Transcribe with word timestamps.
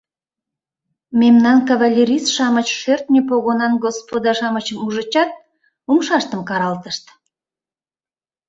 Мемнан 1.19 1.57
кавалерист-шамыч 1.67 2.67
шӧртньӧ 2.81 3.21
погонан 3.29 3.73
«господа-шамычым» 3.83 4.77
ужычат, 4.85 5.29
умшаштым 5.91 6.41
каралтышт. 6.49 7.05